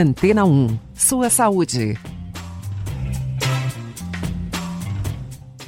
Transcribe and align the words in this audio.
Antena 0.00 0.44
1. 0.44 0.78
Sua 0.94 1.28
saúde. 1.28 1.98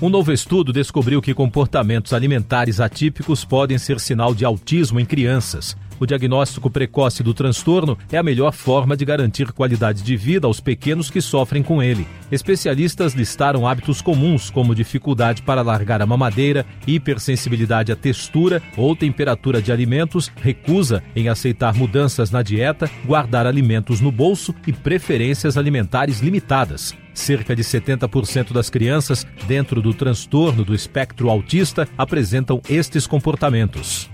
Um 0.00 0.08
novo 0.08 0.30
estudo 0.30 0.72
descobriu 0.72 1.20
que 1.20 1.34
comportamentos 1.34 2.12
alimentares 2.12 2.78
atípicos 2.78 3.44
podem 3.44 3.76
ser 3.76 3.98
sinal 3.98 4.32
de 4.32 4.44
autismo 4.44 5.00
em 5.00 5.04
crianças. 5.04 5.76
O 6.00 6.06
diagnóstico 6.06 6.70
precoce 6.70 7.22
do 7.22 7.34
transtorno 7.34 7.98
é 8.10 8.16
a 8.16 8.22
melhor 8.22 8.52
forma 8.52 8.96
de 8.96 9.04
garantir 9.04 9.52
qualidade 9.52 10.02
de 10.02 10.16
vida 10.16 10.46
aos 10.46 10.58
pequenos 10.58 11.10
que 11.10 11.20
sofrem 11.20 11.62
com 11.62 11.82
ele. 11.82 12.08
Especialistas 12.32 13.12
listaram 13.12 13.68
hábitos 13.68 14.00
comuns, 14.00 14.48
como 14.48 14.74
dificuldade 14.74 15.42
para 15.42 15.60
largar 15.60 16.00
a 16.00 16.06
mamadeira, 16.06 16.64
hipersensibilidade 16.86 17.92
à 17.92 17.96
textura 17.96 18.62
ou 18.78 18.96
temperatura 18.96 19.60
de 19.60 19.70
alimentos, 19.70 20.32
recusa 20.36 21.02
em 21.14 21.28
aceitar 21.28 21.74
mudanças 21.74 22.30
na 22.30 22.42
dieta, 22.42 22.90
guardar 23.04 23.46
alimentos 23.46 24.00
no 24.00 24.10
bolso 24.10 24.54
e 24.66 24.72
preferências 24.72 25.58
alimentares 25.58 26.20
limitadas. 26.20 26.94
Cerca 27.12 27.54
de 27.54 27.62
70% 27.62 28.54
das 28.54 28.70
crianças 28.70 29.26
dentro 29.46 29.82
do 29.82 29.92
transtorno 29.92 30.64
do 30.64 30.74
espectro 30.74 31.28
autista 31.28 31.86
apresentam 31.98 32.62
estes 32.70 33.06
comportamentos. 33.06 34.09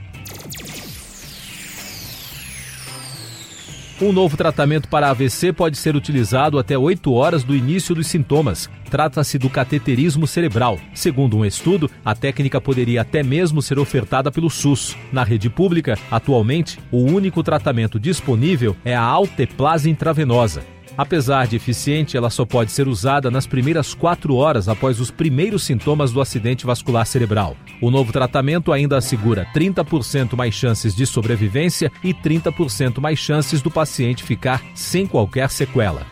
Um 3.98 4.12
novo 4.12 4.36
tratamento 4.36 4.88
para 4.88 5.08
AVC 5.08 5.54
pode 5.54 5.78
ser 5.78 5.96
utilizado 5.96 6.58
até 6.58 6.76
8 6.76 7.10
horas 7.14 7.42
do 7.42 7.56
início 7.56 7.94
dos 7.94 8.06
sintomas. 8.06 8.68
Trata-se 8.90 9.38
do 9.38 9.48
cateterismo 9.48 10.26
cerebral. 10.26 10.78
Segundo 10.92 11.38
um 11.38 11.46
estudo, 11.46 11.90
a 12.04 12.14
técnica 12.14 12.60
poderia 12.60 13.00
até 13.00 13.22
mesmo 13.22 13.62
ser 13.62 13.78
ofertada 13.78 14.30
pelo 14.30 14.50
SUS. 14.50 14.94
Na 15.10 15.24
rede 15.24 15.48
pública, 15.48 15.98
atualmente, 16.10 16.78
o 16.92 16.98
único 16.98 17.42
tratamento 17.42 17.98
disponível 17.98 18.76
é 18.84 18.94
a 18.94 19.00
alteplase 19.00 19.88
intravenosa. 19.88 20.75
Apesar 20.96 21.46
de 21.46 21.56
eficiente, 21.56 22.16
ela 22.16 22.30
só 22.30 22.44
pode 22.44 22.72
ser 22.72 22.88
usada 22.88 23.30
nas 23.30 23.46
primeiras 23.46 23.94
quatro 23.94 24.34
horas 24.34 24.68
após 24.68 25.00
os 25.00 25.10
primeiros 25.10 25.62
sintomas 25.62 26.12
do 26.12 26.20
acidente 26.20 26.64
vascular 26.64 27.06
cerebral. 27.06 27.56
O 27.80 27.90
novo 27.90 28.12
tratamento 28.12 28.72
ainda 28.72 28.96
assegura 28.96 29.46
30% 29.54 30.34
mais 30.34 30.54
chances 30.54 30.94
de 30.94 31.06
sobrevivência 31.06 31.92
e 32.02 32.14
30% 32.14 33.00
mais 33.00 33.18
chances 33.18 33.60
do 33.60 33.70
paciente 33.70 34.24
ficar 34.24 34.62
sem 34.74 35.06
qualquer 35.06 35.50
sequela. 35.50 36.06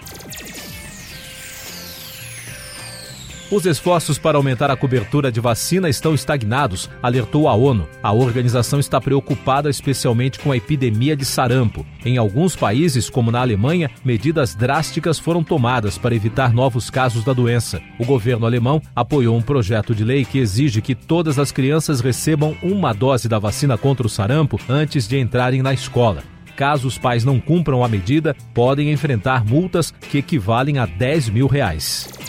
Os 3.55 3.67
esforços 3.67 4.19
para 4.19 4.37
aumentar 4.37 4.69
a 4.69 4.77
cobertura 4.77 5.31
de 5.31 5.39
vacina 5.39 5.89
estão 5.89 6.13
estagnados, 6.13 6.91
alertou 7.01 7.47
a 7.47 7.55
ONU. 7.55 7.87
A 8.03 8.13
organização 8.13 8.81
está 8.81 9.01
preocupada 9.01 9.71
especialmente 9.71 10.41
com 10.41 10.51
a 10.51 10.57
epidemia 10.57 11.15
de 11.15 11.25
sarampo. 11.25 11.87
Em 12.05 12.19
alguns 12.19 12.57
países, 12.57 13.09
como 13.09 13.31
na 13.31 13.41
Alemanha, 13.41 13.89
medidas 14.05 14.57
drásticas 14.57 15.21
foram 15.21 15.45
tomadas 15.45 15.97
para 15.97 16.17
evitar 16.17 16.53
novos 16.53 16.91
casos 16.91 17.23
da 17.23 17.33
doença. 17.33 17.81
O 17.97 18.05
governo 18.05 18.45
alemão 18.45 18.83
apoiou 18.93 19.37
um 19.37 19.43
projeto 19.43 19.95
de 19.95 20.03
lei 20.03 20.25
que 20.25 20.41
exige 20.41 20.83
que 20.83 20.97
todas 20.97 21.39
as 21.39 21.53
crianças 21.53 22.01
recebam 22.01 22.57
uma 22.61 22.93
dose 22.93 23.29
da 23.29 23.39
vacina 23.39 23.79
contra 23.79 24.05
o 24.05 24.11
sarampo 24.11 24.59
antes 24.69 25.07
de 25.07 25.17
entrarem 25.17 25.63
na 25.63 25.73
escola. 25.73 26.25
Caso 26.57 26.89
os 26.89 26.99
pais 26.99 27.25
não 27.25 27.39
cumpram 27.39 27.85
a 27.85 27.89
medida, 27.89 28.35
podem 28.53 28.91
enfrentar 28.91 29.45
multas 29.45 29.93
que 30.11 30.19
equivalem 30.19 30.79
a 30.79 30.87
10 30.87 31.29
mil 31.29 31.47
reais. 31.47 32.24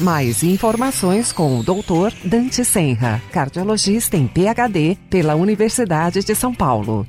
Mais 0.00 0.42
informações 0.42 1.30
com 1.30 1.58
o 1.58 1.62
Dr. 1.62 2.14
Dante 2.24 2.64
Senra, 2.64 3.20
cardiologista 3.30 4.16
em 4.16 4.26
PhD 4.26 4.96
pela 5.10 5.34
Universidade 5.34 6.24
de 6.24 6.34
São 6.34 6.54
Paulo. 6.54 7.06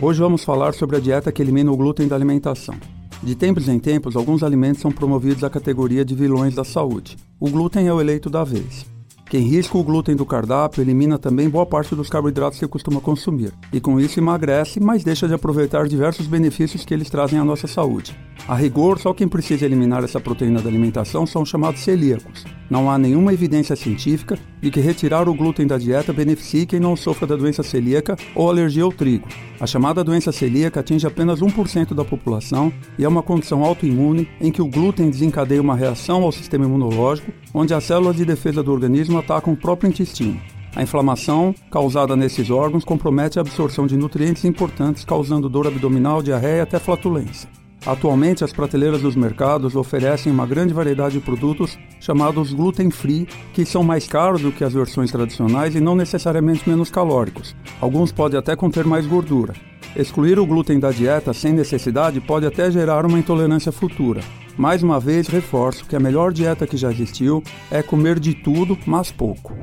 Hoje 0.00 0.18
vamos 0.18 0.42
falar 0.42 0.74
sobre 0.74 0.96
a 0.96 1.00
dieta 1.00 1.30
que 1.30 1.40
elimina 1.40 1.70
o 1.70 1.76
glúten 1.76 2.08
da 2.08 2.16
alimentação. 2.16 2.74
De 3.22 3.36
tempos 3.36 3.68
em 3.68 3.78
tempos, 3.78 4.16
alguns 4.16 4.42
alimentos 4.42 4.80
são 4.80 4.90
promovidos 4.90 5.44
à 5.44 5.50
categoria 5.50 6.04
de 6.04 6.16
vilões 6.16 6.52
da 6.52 6.64
saúde. 6.64 7.16
O 7.38 7.48
glúten 7.48 7.86
é 7.86 7.92
o 7.92 8.00
eleito 8.00 8.28
da 8.28 8.42
vez. 8.42 8.91
Quem 9.32 9.44
risca 9.44 9.78
o 9.78 9.82
glúten 9.82 10.14
do 10.14 10.26
cardápio 10.26 10.82
elimina 10.82 11.18
também 11.18 11.48
boa 11.48 11.64
parte 11.64 11.94
dos 11.94 12.10
carboidratos 12.10 12.58
que 12.58 12.68
costuma 12.68 13.00
consumir, 13.00 13.50
e 13.72 13.80
com 13.80 13.98
isso 13.98 14.20
emagrece, 14.20 14.78
mas 14.78 15.02
deixa 15.02 15.26
de 15.26 15.32
aproveitar 15.32 15.88
diversos 15.88 16.26
benefícios 16.26 16.84
que 16.84 16.92
eles 16.92 17.08
trazem 17.08 17.38
à 17.38 17.44
nossa 17.44 17.66
saúde. 17.66 18.14
A 18.46 18.54
rigor, 18.54 18.98
só 18.98 19.14
quem 19.14 19.26
precisa 19.26 19.64
eliminar 19.64 20.04
essa 20.04 20.20
proteína 20.20 20.60
da 20.60 20.68
alimentação 20.68 21.24
são 21.24 21.46
chamados 21.46 21.80
celíacos. 21.80 22.44
Não 22.68 22.90
há 22.90 22.98
nenhuma 22.98 23.32
evidência 23.32 23.74
científica 23.74 24.38
de 24.60 24.70
que 24.70 24.80
retirar 24.80 25.26
o 25.26 25.34
glúten 25.34 25.66
da 25.66 25.78
dieta 25.78 26.12
beneficie 26.12 26.66
quem 26.66 26.78
não 26.78 26.94
sofra 26.94 27.26
da 27.26 27.34
doença 27.34 27.62
celíaca 27.62 28.18
ou 28.34 28.50
alergia 28.50 28.84
ao 28.84 28.92
trigo. 28.92 29.28
A 29.62 29.66
chamada 29.66 30.02
doença 30.02 30.32
celíaca 30.32 30.80
atinge 30.80 31.06
apenas 31.06 31.38
1% 31.38 31.94
da 31.94 32.04
população 32.04 32.72
e 32.98 33.04
é 33.04 33.08
uma 33.08 33.22
condição 33.22 33.62
autoimune 33.62 34.28
em 34.40 34.50
que 34.50 34.60
o 34.60 34.66
glúten 34.66 35.08
desencadeia 35.08 35.62
uma 35.62 35.76
reação 35.76 36.24
ao 36.24 36.32
sistema 36.32 36.64
imunológico, 36.64 37.30
onde 37.54 37.72
as 37.72 37.84
células 37.84 38.16
de 38.16 38.24
defesa 38.24 38.60
do 38.60 38.72
organismo 38.72 39.18
atacam 39.18 39.52
o 39.52 39.56
próprio 39.56 39.88
intestino. 39.88 40.40
A 40.74 40.82
inflamação 40.82 41.54
causada 41.70 42.16
nesses 42.16 42.50
órgãos 42.50 42.84
compromete 42.84 43.38
a 43.38 43.42
absorção 43.42 43.86
de 43.86 43.96
nutrientes 43.96 44.44
importantes, 44.44 45.04
causando 45.04 45.48
dor 45.48 45.68
abdominal, 45.68 46.20
diarreia 46.24 46.56
e 46.56 46.60
até 46.62 46.80
flatulência. 46.80 47.48
Atualmente, 47.84 48.44
as 48.44 48.52
prateleiras 48.52 49.02
dos 49.02 49.16
mercados 49.16 49.74
oferecem 49.74 50.30
uma 50.32 50.46
grande 50.46 50.72
variedade 50.72 51.14
de 51.14 51.24
produtos 51.24 51.76
chamados 51.98 52.52
gluten-free, 52.52 53.26
que 53.52 53.64
são 53.64 53.82
mais 53.82 54.06
caros 54.06 54.40
do 54.40 54.52
que 54.52 54.62
as 54.62 54.72
versões 54.72 55.10
tradicionais 55.10 55.74
e 55.74 55.80
não 55.80 55.96
necessariamente 55.96 56.68
menos 56.68 56.90
calóricos. 56.90 57.56
Alguns 57.80 58.12
podem 58.12 58.38
até 58.38 58.54
conter 58.54 58.84
mais 58.84 59.04
gordura. 59.04 59.54
Excluir 59.96 60.38
o 60.38 60.46
glúten 60.46 60.78
da 60.78 60.90
dieta 60.90 61.32
sem 61.32 61.52
necessidade 61.52 62.20
pode 62.20 62.46
até 62.46 62.70
gerar 62.70 63.04
uma 63.04 63.18
intolerância 63.18 63.72
futura. 63.72 64.20
Mais 64.56 64.82
uma 64.82 65.00
vez, 65.00 65.26
reforço 65.26 65.84
que 65.84 65.96
a 65.96 66.00
melhor 66.00 66.32
dieta 66.32 66.66
que 66.66 66.76
já 66.76 66.90
existiu 66.90 67.42
é 67.70 67.82
comer 67.82 68.20
de 68.20 68.32
tudo, 68.32 68.78
mas 68.86 69.10
pouco. 69.10 69.56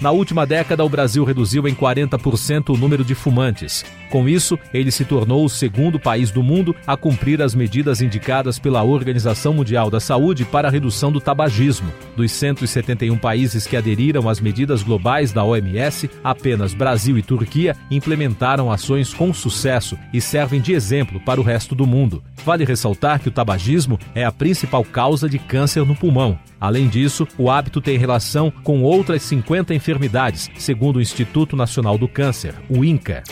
Na 0.00 0.12
última 0.12 0.46
década, 0.46 0.84
o 0.84 0.88
Brasil 0.88 1.24
reduziu 1.24 1.66
em 1.66 1.74
40% 1.74 2.72
o 2.72 2.78
número 2.78 3.04
de 3.04 3.16
fumantes. 3.16 3.84
Com 4.10 4.28
isso, 4.28 4.58
ele 4.72 4.90
se 4.90 5.04
tornou 5.04 5.44
o 5.44 5.48
segundo 5.48 5.98
país 5.98 6.30
do 6.30 6.42
mundo 6.42 6.74
a 6.86 6.96
cumprir 6.96 7.42
as 7.42 7.54
medidas 7.54 8.00
indicadas 8.00 8.58
pela 8.58 8.82
Organização 8.82 9.52
Mundial 9.52 9.90
da 9.90 10.00
Saúde 10.00 10.44
para 10.44 10.68
a 10.68 10.70
redução 10.70 11.12
do 11.12 11.20
tabagismo. 11.20 11.92
Dos 12.16 12.32
171 12.32 13.16
países 13.18 13.66
que 13.66 13.76
aderiram 13.76 14.28
às 14.28 14.40
medidas 14.40 14.82
globais 14.82 15.32
da 15.32 15.44
OMS, 15.44 16.10
apenas 16.24 16.72
Brasil 16.72 17.18
e 17.18 17.22
Turquia 17.22 17.76
implementaram 17.90 18.70
ações 18.70 19.12
com 19.12 19.32
sucesso 19.32 19.98
e 20.12 20.20
servem 20.20 20.60
de 20.60 20.72
exemplo 20.72 21.20
para 21.20 21.40
o 21.40 21.44
resto 21.44 21.74
do 21.74 21.86
mundo. 21.86 22.22
Vale 22.44 22.64
ressaltar 22.64 23.20
que 23.20 23.28
o 23.28 23.32
tabagismo 23.32 23.98
é 24.14 24.24
a 24.24 24.32
principal 24.32 24.84
causa 24.84 25.28
de 25.28 25.38
câncer 25.38 25.84
no 25.84 25.94
pulmão. 25.94 26.38
Além 26.60 26.88
disso, 26.88 27.26
o 27.36 27.50
hábito 27.50 27.80
tem 27.80 27.98
relação 27.98 28.50
com 28.50 28.82
outras 28.82 29.22
50 29.22 29.74
enfermidades, 29.74 30.50
segundo 30.56 30.96
o 30.96 31.02
Instituto 31.02 31.54
Nacional 31.56 31.96
do 31.96 32.08
Câncer, 32.08 32.54
o 32.68 32.84
INCA. 32.84 33.22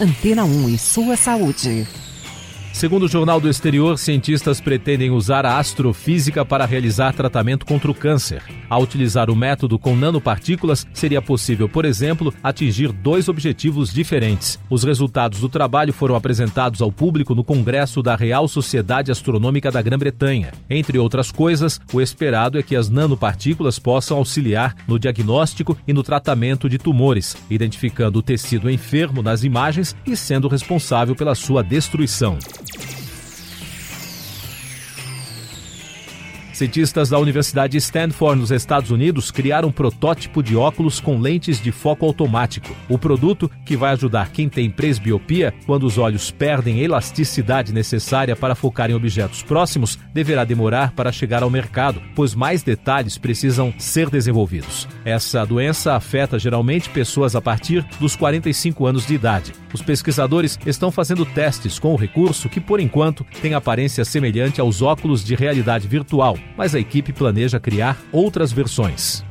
Antena 0.00 0.44
1 0.44 0.68
e 0.70 0.78
sua 0.78 1.16
saúde. 1.16 1.86
Segundo 2.74 3.04
o 3.04 3.08
Jornal 3.08 3.40
do 3.40 3.48
Exterior, 3.48 3.96
cientistas 3.96 4.60
pretendem 4.60 5.08
usar 5.08 5.46
a 5.46 5.60
astrofísica 5.60 6.44
para 6.44 6.66
realizar 6.66 7.14
tratamento 7.14 7.64
contra 7.64 7.88
o 7.88 7.94
câncer. 7.94 8.42
Ao 8.68 8.82
utilizar 8.82 9.30
o 9.30 9.36
método 9.36 9.78
com 9.78 9.94
nanopartículas, 9.94 10.84
seria 10.92 11.22
possível, 11.22 11.68
por 11.68 11.84
exemplo, 11.84 12.34
atingir 12.42 12.90
dois 12.90 13.28
objetivos 13.28 13.94
diferentes. 13.94 14.58
Os 14.68 14.82
resultados 14.82 15.38
do 15.38 15.48
trabalho 15.48 15.92
foram 15.92 16.16
apresentados 16.16 16.82
ao 16.82 16.90
público 16.90 17.32
no 17.32 17.44
Congresso 17.44 18.02
da 18.02 18.16
Real 18.16 18.48
Sociedade 18.48 19.12
Astronômica 19.12 19.70
da 19.70 19.80
Grã-Bretanha. 19.80 20.50
Entre 20.68 20.98
outras 20.98 21.30
coisas, 21.30 21.80
o 21.92 22.00
esperado 22.00 22.58
é 22.58 22.62
que 22.62 22.74
as 22.74 22.90
nanopartículas 22.90 23.78
possam 23.78 24.16
auxiliar 24.16 24.74
no 24.88 24.98
diagnóstico 24.98 25.78
e 25.86 25.92
no 25.92 26.02
tratamento 26.02 26.68
de 26.68 26.76
tumores, 26.76 27.36
identificando 27.48 28.18
o 28.18 28.22
tecido 28.22 28.68
enfermo 28.68 29.22
nas 29.22 29.44
imagens 29.44 29.94
e 30.04 30.16
sendo 30.16 30.48
responsável 30.48 31.14
pela 31.14 31.36
sua 31.36 31.62
destruição. 31.62 32.36
Cientistas 36.54 37.08
da 37.08 37.18
Universidade 37.18 37.72
de 37.72 37.78
Stanford, 37.78 38.40
nos 38.40 38.52
Estados 38.52 38.92
Unidos, 38.92 39.32
criaram 39.32 39.70
um 39.70 39.72
protótipo 39.72 40.40
de 40.40 40.54
óculos 40.54 41.00
com 41.00 41.18
lentes 41.18 41.60
de 41.60 41.72
foco 41.72 42.06
automático. 42.06 42.74
O 42.88 42.96
produto, 42.96 43.50
que 43.66 43.76
vai 43.76 43.90
ajudar 43.90 44.30
quem 44.30 44.48
tem 44.48 44.70
presbiopia, 44.70 45.52
quando 45.66 45.82
os 45.84 45.98
olhos 45.98 46.30
perdem 46.30 46.78
a 46.78 46.84
elasticidade 46.84 47.72
necessária 47.72 48.36
para 48.36 48.54
focar 48.54 48.88
em 48.88 48.94
objetos 48.94 49.42
próximos, 49.42 49.98
deverá 50.12 50.44
demorar 50.44 50.92
para 50.92 51.10
chegar 51.10 51.42
ao 51.42 51.50
mercado, 51.50 52.00
pois 52.14 52.36
mais 52.36 52.62
detalhes 52.62 53.18
precisam 53.18 53.74
ser 53.76 54.08
desenvolvidos. 54.08 54.86
Essa 55.04 55.44
doença 55.44 55.96
afeta 55.96 56.38
geralmente 56.38 56.88
pessoas 56.88 57.34
a 57.34 57.42
partir 57.42 57.84
dos 57.98 58.14
45 58.14 58.86
anos 58.86 59.04
de 59.04 59.14
idade. 59.14 59.52
Os 59.72 59.82
pesquisadores 59.82 60.56
estão 60.64 60.92
fazendo 60.92 61.26
testes 61.26 61.80
com 61.80 61.92
o 61.92 61.96
recurso 61.96 62.48
que, 62.48 62.60
por 62.60 62.78
enquanto, 62.78 63.26
tem 63.42 63.54
aparência 63.54 64.04
semelhante 64.04 64.60
aos 64.60 64.82
óculos 64.82 65.24
de 65.24 65.34
realidade 65.34 65.88
virtual, 65.88 66.38
mas 66.56 66.74
a 66.74 66.80
equipe 66.80 67.12
planeja 67.12 67.60
criar 67.60 67.98
outras 68.12 68.52
versões. 68.52 69.24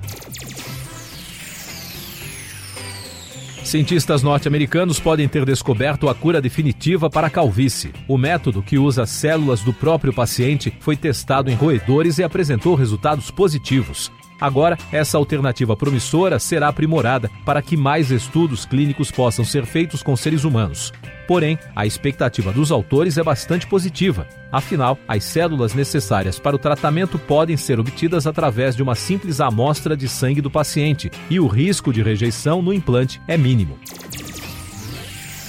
Cientistas 3.63 4.21
norte-americanos 4.21 4.99
podem 4.99 5.27
ter 5.27 5.45
descoberto 5.45 6.07
a 6.07 6.13
cura 6.13 6.39
definitiva 6.39 7.09
para 7.09 7.25
a 7.27 7.29
calvície. 7.29 7.91
O 8.07 8.17
método, 8.19 8.61
que 8.61 8.77
usa 8.77 9.05
células 9.05 9.61
do 9.61 9.73
próprio 9.73 10.13
paciente, 10.13 10.71
foi 10.79 10.95
testado 10.95 11.49
em 11.49 11.55
roedores 11.55 12.19
e 12.19 12.23
apresentou 12.23 12.75
resultados 12.75 13.31
positivos. 13.31 14.11
Agora, 14.39 14.77
essa 14.91 15.17
alternativa 15.17 15.75
promissora 15.75 16.39
será 16.39 16.67
aprimorada 16.67 17.29
para 17.45 17.61
que 17.61 17.77
mais 17.77 18.11
estudos 18.11 18.65
clínicos 18.65 19.11
possam 19.11 19.45
ser 19.45 19.65
feitos 19.65 20.03
com 20.03 20.15
seres 20.15 20.43
humanos. 20.43 20.91
Porém, 21.27 21.57
a 21.75 21.85
expectativa 21.85 22.51
dos 22.51 22.71
autores 22.71 23.17
é 23.17 23.23
bastante 23.23 23.65
positiva. 23.65 24.27
Afinal, 24.51 24.97
as 25.07 25.23
células 25.23 25.73
necessárias 25.73 26.37
para 26.37 26.55
o 26.55 26.59
tratamento 26.59 27.17
podem 27.17 27.55
ser 27.55 27.79
obtidas 27.79 28.27
através 28.27 28.75
de 28.75 28.83
uma 28.83 28.95
simples 28.95 29.39
amostra 29.39 29.95
de 29.95 30.07
sangue 30.07 30.41
do 30.41 30.51
paciente 30.51 31.09
e 31.29 31.39
o 31.39 31.47
risco 31.47 31.93
de 31.93 32.01
rejeição 32.01 32.61
no 32.61 32.73
implante 32.73 33.21
é 33.27 33.37
mínimo. 33.37 33.79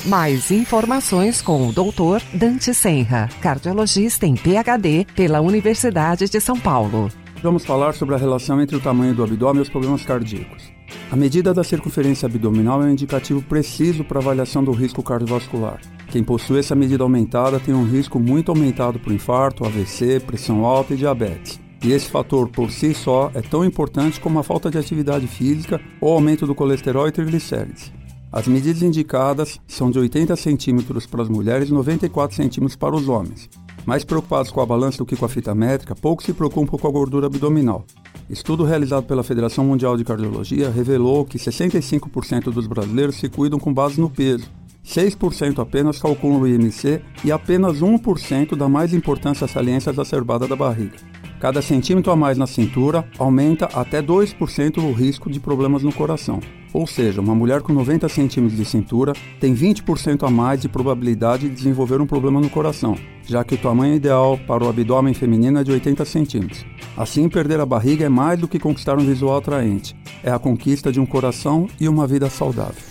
Mais 0.07 0.51
informações 0.51 1.41
com 1.41 1.67
o 1.67 1.73
Dr. 1.73 2.23
Dante 2.33 2.75
Senra, 2.75 3.29
cardiologista 3.41 4.27
em 4.27 4.35
PhD 4.35 5.07
pela 5.17 5.41
Universidade 5.41 6.29
de 6.29 6.41
São 6.41 6.61
Paulo 6.61 7.11
vamos 7.44 7.67
falar 7.67 7.93
sobre 7.93 8.14
a 8.14 8.19
relação 8.19 8.58
entre 8.58 8.75
o 8.75 8.81
tamanho 8.81 9.14
do 9.14 9.23
abdômen 9.23 9.58
e 9.58 9.62
os 9.62 9.69
problemas 9.69 10.02
cardíacos. 10.02 10.73
A 11.11 11.14
medida 11.14 11.52
da 11.52 11.62
circunferência 11.62 12.25
abdominal 12.25 12.82
é 12.82 12.87
um 12.87 12.91
indicativo 12.91 13.43
preciso 13.43 14.02
para 14.02 14.19
avaliação 14.19 14.64
do 14.64 14.73
risco 14.73 15.02
cardiovascular. 15.02 15.79
Quem 16.11 16.25
possui 16.25 16.61
essa 16.61 16.75
medida 16.75 17.02
aumentada 17.02 17.61
tem 17.61 17.75
um 17.75 17.85
risco 17.85 18.19
muito 18.19 18.50
aumentado 18.50 18.99
por 18.99 19.12
infarto, 19.12 19.64
AVC, 19.67 20.20
pressão 20.20 20.64
alta 20.64 20.94
e 20.94 20.96
diabetes. 20.96 21.61
E 21.85 21.93
esse 21.93 22.08
fator 22.08 22.49
por 22.49 22.70
si 22.70 22.94
só 22.94 23.31
é 23.35 23.43
tão 23.43 23.62
importante 23.62 24.19
como 24.19 24.38
a 24.38 24.43
falta 24.43 24.70
de 24.70 24.79
atividade 24.79 25.26
física 25.26 25.79
ou 26.00 26.14
aumento 26.14 26.47
do 26.47 26.55
colesterol 26.55 27.06
e 27.06 27.12
triglicérides. 27.12 27.93
As 28.32 28.49
medidas 28.49 28.82
indicadas 28.82 29.61
são 29.69 29.90
de 29.90 29.99
80 29.99 30.35
centímetros 30.35 31.05
para 31.05 31.23
as 31.23 31.29
mulheres 31.29 31.69
e 31.69 31.75
94 31.75 32.35
centímetros 32.35 32.75
para 32.75 32.97
os 32.97 33.06
homens. 33.06 33.50
Mais 33.87 34.05
preocupados 34.05 34.51
com 34.51 34.61
a 34.61 34.67
balança 34.67 34.99
do 34.99 35.07
que 35.07 35.17
com 35.17 35.25
a 35.25 35.29
fita 35.29 35.55
métrica, 35.55 35.95
poucos 35.95 36.25
se 36.25 36.33
preocupam 36.33 36.79
com 36.79 36.89
a 36.89 36.91
gordura 36.91 37.27
abdominal. 37.27 37.85
Estudo 38.29 38.65
realizado 38.65 39.05
pela 39.05 39.23
Federação 39.23 39.65
Mundial 39.65 39.97
de 39.97 40.05
Cardiologia 40.05 40.71
revelou 40.71 41.25
que 41.25 41.39
65% 41.39 42.45
dos 42.45 42.67
brasileiros 42.67 43.17
se 43.17 43.29
cuidam 43.29 43.59
com 43.59 43.73
base 43.73 44.01
no 44.01 44.09
peso, 44.09 44.49
6% 44.85 45.59
apenas 45.59 45.99
calculam 45.99 46.41
o 46.41 46.49
IMC 46.49 47.03
e 47.25 47.31
apenas 47.31 47.81
1% 47.81 48.57
dá 48.57 48.69
mais 48.69 48.95
importância 48.95 49.45
à 49.45 49.49
saliência 49.49 49.91
exacerbada 49.91 50.49
da 50.49 50.57
barriga. 50.57 51.13
Cada 51.44 51.61
centímetro 51.61 52.11
a 52.11 52.17
mais 52.17 52.38
na 52.38 52.46
cintura 52.46 53.06
aumenta 53.19 53.67
até 53.67 54.00
2% 54.00 54.79
o 54.79 54.93
risco 54.93 55.31
de 55.31 55.38
problemas 55.38 55.82
no 55.82 55.93
coração. 55.93 56.41
Ou 56.73 56.87
seja, 56.87 57.20
uma 57.20 57.35
mulher 57.35 57.61
com 57.61 57.70
90 57.70 58.08
centímetros 58.08 58.56
de 58.56 58.64
cintura 58.64 59.12
tem 59.38 59.55
20% 59.55 60.26
a 60.26 60.31
mais 60.31 60.62
de 60.62 60.70
probabilidade 60.70 61.46
de 61.46 61.55
desenvolver 61.55 62.00
um 62.00 62.06
problema 62.06 62.41
no 62.41 62.49
coração, 62.49 62.96
já 63.26 63.44
que 63.44 63.56
o 63.56 63.58
tamanho 63.58 63.94
ideal 63.94 64.38
para 64.46 64.64
o 64.64 64.69
abdômen 64.70 65.12
feminino 65.12 65.58
é 65.58 65.64
de 65.64 65.70
80 65.70 66.06
centímetros. 66.06 66.64
Assim, 66.96 67.29
perder 67.29 67.61
a 67.61 67.67
barriga 67.67 68.06
é 68.06 68.08
mais 68.08 68.40
do 68.40 68.49
que 68.49 68.58
conquistar 68.58 68.97
um 68.97 69.05
visual 69.05 69.37
atraente, 69.37 69.94
é 70.23 70.31
a 70.31 70.38
conquista 70.38 70.90
de 70.90 70.99
um 70.99 71.05
coração 71.05 71.69
e 71.79 71.87
uma 71.90 72.06
vida 72.06 72.31
saudável. 72.31 72.82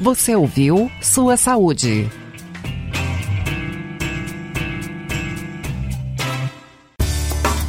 Você 0.00 0.34
ouviu 0.34 0.90
Sua 1.00 1.36
Saúde. 1.36 2.25